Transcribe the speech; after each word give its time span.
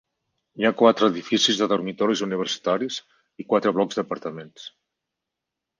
Hi 0.61 0.65
ha 0.69 0.77
quatre 0.79 1.09
edificis 1.13 1.59
de 1.59 1.67
dormitoris 1.73 2.23
universitaris 2.29 2.99
i 3.45 3.47
quatre 3.53 3.77
blocs 3.81 4.01
d'apartaments. 4.01 4.69